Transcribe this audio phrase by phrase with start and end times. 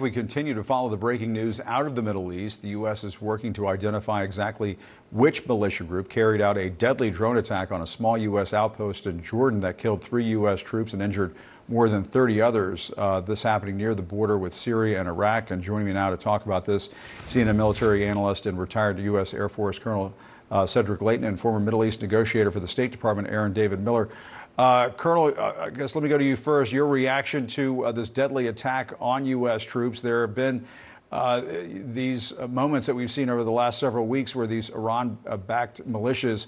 [0.00, 2.62] We continue to follow the breaking news out of the Middle East.
[2.62, 3.04] The U.S.
[3.04, 4.76] is working to identify exactly
[5.12, 8.52] which militia group carried out a deadly drone attack on a small U.S.
[8.52, 10.60] outpost in Jordan that killed three U.S.
[10.60, 11.36] troops and injured
[11.68, 12.90] more than 30 others.
[12.98, 15.52] Uh, this happening near the border with Syria and Iraq.
[15.52, 16.90] And joining me now to talk about this,
[17.26, 19.32] CNN military analyst and retired U.S.
[19.32, 20.12] Air Force Colonel
[20.50, 24.08] uh, Cedric Leighton and former Middle East negotiator for the State Department, Aaron David Miller.
[24.56, 26.72] Uh, Colonel, uh, I guess let me go to you first.
[26.72, 29.64] Your reaction to uh, this deadly attack on U.S.
[29.64, 30.00] troops.
[30.00, 30.64] There have been
[31.10, 35.80] uh, these moments that we've seen over the last several weeks where these Iran backed
[35.90, 36.46] militias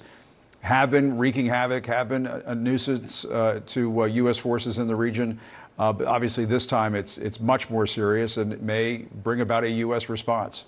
[0.61, 4.39] have been wreaking havoc, have been a, nuisance uh, to U.S.
[4.39, 5.41] forces in the region.
[5.77, 9.71] but obviously, this time it's, it's much more serious and it may bring about a
[9.71, 10.09] U.S.
[10.09, 10.65] response.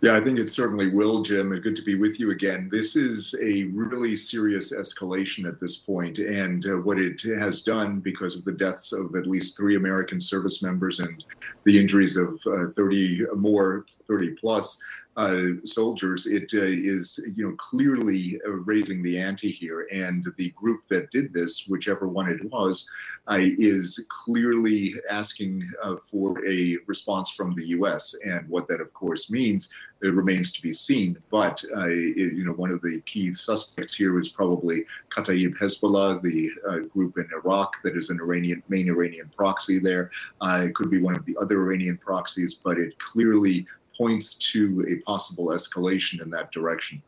[0.00, 1.50] Yeah, I think it certainly will, Jim.
[1.60, 2.68] Good to be with you again.
[2.70, 7.98] This is a really serious escalation at this point, and uh, what it has done
[7.98, 11.24] because of the deaths of at least three American service members and
[11.64, 14.80] the injuries of uh, 30 more, 30 plus.
[15.18, 20.50] Uh, soldiers, it uh, is you know clearly uh, raising the ante here, and the
[20.52, 22.88] group that did this, whichever one it was,
[23.28, 25.68] is clearly asking
[26.08, 28.14] for a response from the U.S.
[28.24, 29.68] And what that, of course, means
[30.02, 31.18] it remains to be seen.
[31.32, 36.22] But uh, it, you know, one of the key suspects here is probably Kataib Hezbollah,
[36.22, 39.80] the uh, group in Iraq that is an Iranian main Iranian proxy.
[39.80, 43.66] There, uh, it could be one of the other Iranian proxies, but it clearly
[43.98, 47.02] points to a possible escalation in that direction.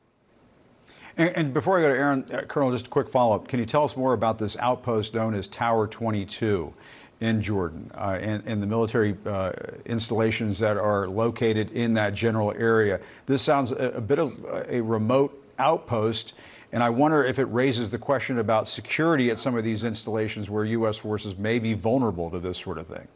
[1.16, 3.48] And, and before I go to Aaron, uh, Colonel, just a quick follow up.
[3.48, 6.74] Can you tell us more about this outpost known as Tower 22
[7.20, 9.52] in Jordan uh, and, and, the military uh,
[9.84, 13.00] installations that are located in that general area?
[13.27, 16.34] This sounds a, a bit of a remote outpost.
[16.72, 20.48] And I wonder if it raises the question about security at some of these installations
[20.48, 20.96] where U.S.
[20.96, 23.08] forces may be vulnerable to this sort of thing.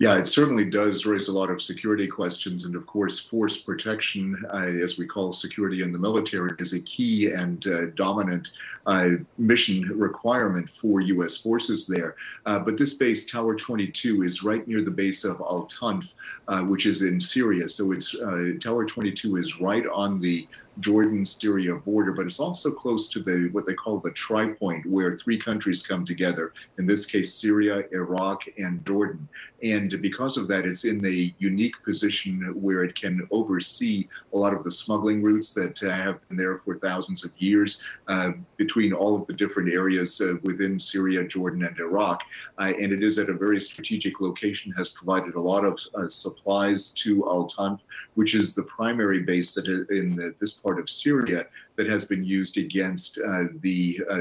[0.00, 2.64] Yeah, it certainly does raise a lot of security questions.
[2.64, 6.80] And of course, force protection, uh, as we call security in the military, is a
[6.80, 8.52] key and uh, dominant
[8.86, 9.08] uh,
[9.38, 11.38] mission requirement for U.S.
[11.38, 12.14] forces there.
[12.46, 16.08] Uh, but this base, Tower 22, is right near the base of Al Tanf,
[16.46, 17.68] uh, which is in Syria.
[17.68, 20.46] So it's uh, Tower 22 is right on the
[20.80, 24.86] Jordan Syria border, but it's also close to the what they call the tri point,
[24.86, 26.52] where three countries come together.
[26.78, 29.28] In this case, Syria, Iraq, and Jordan.
[29.62, 34.54] And because of that, it's in a unique position where it can oversee a lot
[34.54, 38.92] of the smuggling routes that uh, have been there for thousands of years uh, between
[38.92, 42.22] all of the different areas uh, within Syria, Jordan, and Iraq.
[42.58, 46.08] Uh, and it is at a very strategic location, has provided a lot of uh,
[46.08, 47.80] supplies to Al Tanf,
[48.14, 51.46] which is the primary base that in the, this part part of Syria
[51.76, 54.14] that has been used against uh, the uh,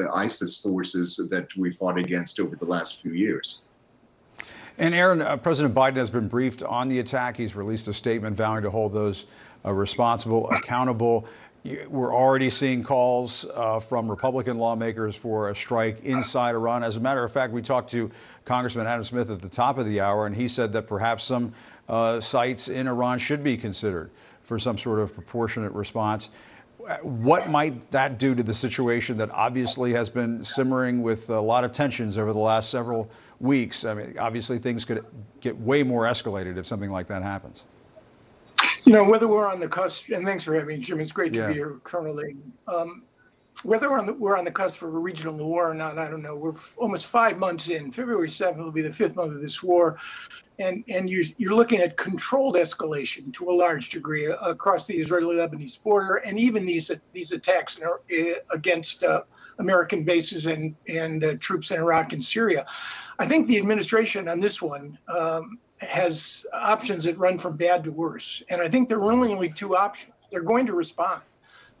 [0.00, 3.60] uh, ISIS forces that we fought against over the last few years.
[4.78, 7.36] And Aaron, uh, President Biden has been briefed on the attack.
[7.36, 9.26] He's released a statement vowing to hold those
[9.62, 11.26] uh, responsible accountable.
[11.88, 16.82] We're already seeing calls uh, from Republican lawmakers for a strike inside Iran.
[16.82, 18.10] As a matter of fact, we talked to
[18.46, 21.52] Congressman Adam Smith at the top of the hour, and he said that perhaps some
[22.20, 24.10] sites in Iran should be considered
[24.44, 26.30] for some sort of proportionate response.
[27.02, 31.64] What might that do to the situation that obviously has been simmering with a lot
[31.64, 33.10] of tensions over the last several
[33.40, 33.86] weeks?
[33.86, 35.04] I mean, obviously things could
[35.40, 37.64] get way more escalated if something like that happens.
[38.84, 41.00] You know, whether we're on the cusp, and thanks for having me, Jim.
[41.00, 41.46] It's great to yeah.
[41.48, 42.52] be here, Colonel Leighton.
[42.68, 43.02] Um,
[43.62, 46.10] whether we're on, the, we're on the cusp of a regional war or not, I
[46.10, 46.36] don't know.
[46.36, 47.92] We're almost five months in.
[47.92, 49.98] February 7th will be the fifth month of this war
[50.58, 55.82] and and you, you're looking at controlled escalation to a large degree across the Israeli-Lebanese
[55.82, 57.78] border, and even these these attacks
[58.52, 59.22] against uh,
[59.58, 62.66] American bases and and uh, troops in Iraq and Syria.
[63.18, 67.92] I think the administration on this one um, has options that run from bad to
[67.92, 70.14] worse, and I think there are only only two options.
[70.30, 71.22] They're going to respond.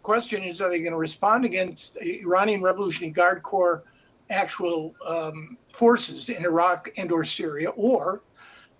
[0.02, 3.84] Question is, are they going to respond against Iranian Revolutionary Guard Corps
[4.30, 8.22] actual um, forces in Iraq and or Syria, or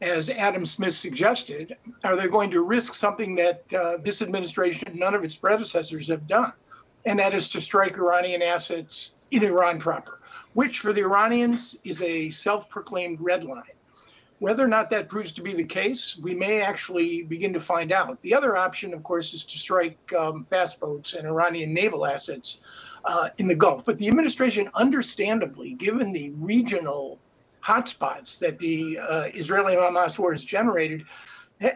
[0.00, 5.14] as Adam Smith suggested, are they going to risk something that uh, this administration, none
[5.14, 6.52] of its predecessors have done?
[7.06, 10.20] And that is to strike Iranian assets in Iran proper,
[10.54, 13.62] which for the Iranians is a self proclaimed red line.
[14.40, 17.92] Whether or not that proves to be the case, we may actually begin to find
[17.92, 18.20] out.
[18.22, 22.58] The other option, of course, is to strike um, fast boats and Iranian naval assets
[23.04, 23.84] uh, in the Gulf.
[23.84, 27.20] But the administration, understandably, given the regional
[27.64, 31.04] hotspots that the uh, Israeli Hamas war has generated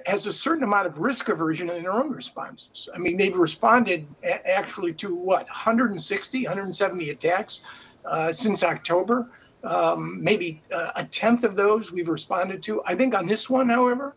[0.07, 2.89] has a certain amount of risk aversion in their own responses.
[2.95, 7.61] I mean, they've responded actually to what 160, 170 attacks
[8.05, 9.31] uh, since October.
[9.65, 12.83] Um, maybe uh, a tenth of those we've responded to.
[12.85, 14.15] I think on this one, however,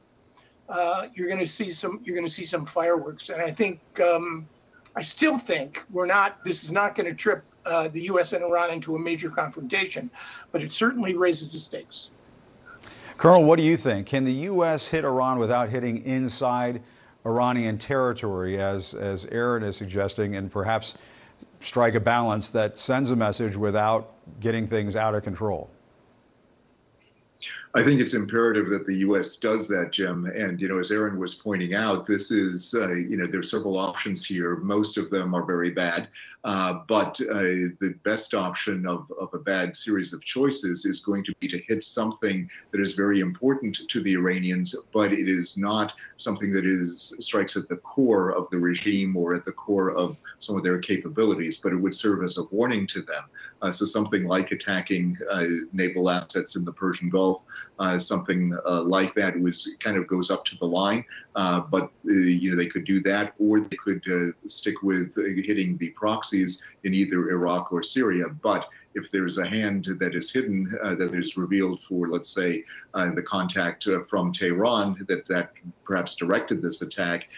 [0.67, 3.81] uh, you're going to see some you're going to see some fireworks, and I think
[4.01, 4.47] um,
[4.95, 6.43] I still think we're not.
[6.45, 8.33] This is not going to trip uh, the U.S.
[8.33, 10.09] and Iran into a major confrontation,
[10.51, 12.09] but it certainly raises the stakes.
[13.17, 14.07] Colonel, what do you think?
[14.07, 14.87] Can the U.S.
[14.87, 16.81] hit Iran without hitting inside
[17.25, 20.95] Iranian territory, as as Aaron is suggesting, and perhaps
[21.59, 25.69] strike a balance that sends a message without getting things out of control?
[27.73, 29.37] I think it's imperative that the U.S.
[29.37, 30.25] does that, Jim.
[30.25, 33.77] And you know, as Aaron was pointing out, this is uh, you know there's several
[33.77, 34.57] options here.
[34.57, 36.09] Most of them are very bad,
[36.43, 41.23] uh, but uh, the best option of, of a bad series of choices is going
[41.23, 45.55] to be to hit something that is very important to the Iranians, but it is
[45.55, 49.91] not something that is strikes at the core of the regime or at the core
[49.91, 51.59] of some of their capabilities.
[51.59, 53.23] But it would serve as a warning to them.
[53.61, 57.43] Uh, so something like attacking uh, naval assets in the Persian Gulf
[57.79, 61.03] uh, something uh, like that was kind of goes up to the line.
[61.35, 65.15] Uh, but uh, you know they could do that, or they could uh, stick with
[65.15, 68.25] hitting the proxies in either Iraq or Syria.
[68.41, 72.63] But if there's a hand that is hidden, uh, that is revealed for, let's say,
[72.93, 75.53] the contact from Tehran that that
[75.85, 77.29] perhaps directed this attack,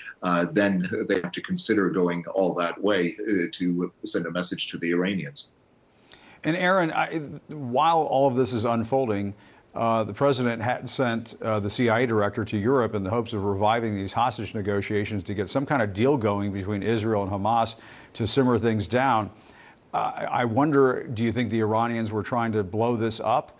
[0.51, 3.15] then they have to consider going all that way
[3.51, 5.53] to send a message to the Iranians.
[6.43, 9.33] And Aaron, I, while all of this is unfolding,
[9.75, 13.43] uh, the president had sent uh, the CIA director to Europe in the hopes of
[13.43, 17.75] reviving these hostage negotiations to get some kind of deal going between Israel and Hamas
[18.13, 19.31] to simmer things down.
[19.91, 23.57] Uh, I wonder, do you think the Iranians were trying to blow this up?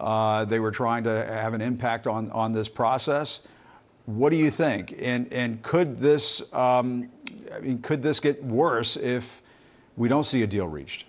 [0.00, 3.40] Uh, they were trying to have an impact on, on this process.
[4.06, 4.94] What do you think?
[5.00, 7.08] And, and could this, um,
[7.54, 9.42] I mean, could this get worse if
[9.96, 11.06] we don't see a deal reached?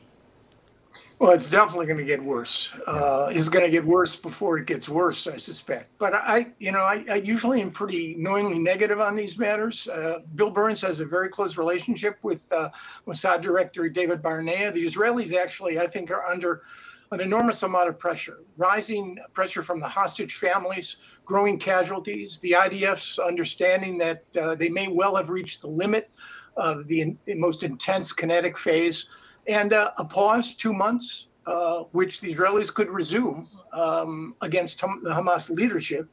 [1.24, 2.74] Well, it's definitely going to get worse.
[2.86, 5.98] Uh, it's going to get worse before it gets worse, I suspect.
[5.98, 9.88] But I, you know, I, I usually am pretty knowingly negative on these matters.
[9.88, 12.72] Uh, Bill Burns has a very close relationship with uh,
[13.08, 14.70] Mossad Director David Barnea.
[14.74, 16.64] The Israelis actually, I think, are under
[17.12, 23.18] an enormous amount of pressure, rising pressure from the hostage families, growing casualties, the IDF's
[23.18, 26.12] understanding that uh, they may well have reached the limit
[26.58, 29.08] of the in, most intense kinetic phase
[29.48, 35.10] and uh, a pause, two months, uh, which the Israelis could resume um, against the
[35.10, 36.08] Hamas leadership,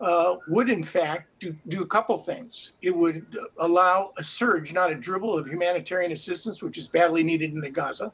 [0.00, 2.72] uh, would in fact do, do a couple things.
[2.82, 3.26] It would
[3.58, 7.70] allow a surge, not a dribble, of humanitarian assistance, which is badly needed in the
[7.70, 8.12] Gaza.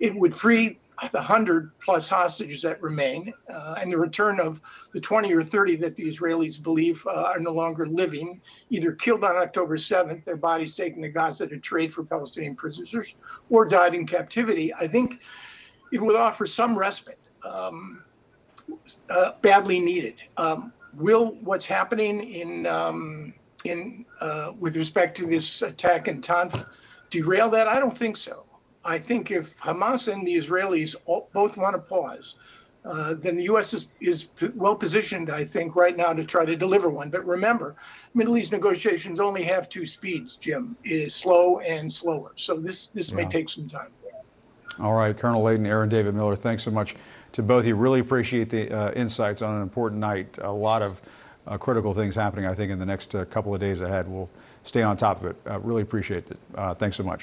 [0.00, 4.60] It would free the 100 plus hostages that remain uh, and the return of
[4.92, 8.40] the 20 or 30 that the Israelis believe uh, are no longer living,
[8.70, 13.14] either killed on October 7th, their bodies taken to Gaza to trade for Palestinian prisoners,
[13.50, 15.20] or died in captivity, I think
[15.92, 18.04] it would offer some respite, um,
[19.10, 20.14] uh, badly needed.
[20.36, 23.34] Um, will what's happening in um,
[23.64, 26.66] in uh, with respect to this attack in Tanf
[27.10, 27.66] derail that?
[27.66, 28.44] I don't think so.
[28.84, 30.94] I think if Hamas and the Israelis
[31.32, 32.34] both want to pause,
[32.84, 33.74] uh, then the U.S.
[33.74, 37.10] is, is well positioned, I think, right now to try to deliver one.
[37.10, 37.76] But remember,
[38.14, 42.32] Middle East negotiations only have two speeds, Jim, is slow and slower.
[42.34, 43.16] So this, this yeah.
[43.16, 43.90] may take some time.
[44.80, 46.96] All right, Colonel Leighton, Aaron David Miller, thanks so much
[47.32, 47.76] to both of you.
[47.76, 50.38] Really appreciate the uh, insights on an important night.
[50.40, 51.02] A lot of
[51.46, 54.08] uh, critical things happening, I think, in the next uh, couple of days ahead.
[54.08, 54.30] We'll
[54.64, 55.36] stay on top of it.
[55.48, 56.38] Uh, really appreciate it.
[56.54, 57.20] Uh, thanks so much.